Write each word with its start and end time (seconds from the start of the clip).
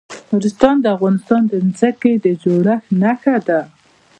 نورستان 0.31 0.75
د 0.81 0.85
افغانستان 0.95 1.41
د 1.47 1.53
ځمکې 1.79 2.11
د 2.25 2.25
جوړښت 2.43 2.85
نښه 3.01 3.35
ده. 3.47 3.59